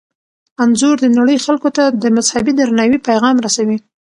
[0.63, 3.77] انځور د نړۍ خلکو ته د مذهبي درناوي پیغام رسوي.